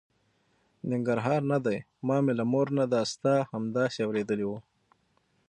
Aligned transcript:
ننګرهار 0.91 1.41
نه 1.51 1.57
دی، 1.65 1.77
ما 2.07 2.17
مې 2.23 2.33
له 2.39 2.45
مور 2.51 2.67
نه 2.77 2.85
دا 2.93 3.01
ستا 3.13 3.35
همداسې 3.53 3.99
اورېدې 4.07 4.45
وه. 4.49 4.59